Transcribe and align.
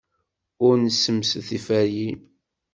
Ur 0.67 0.75
tessemsed 0.81 1.41
tiferyin. 1.47 2.19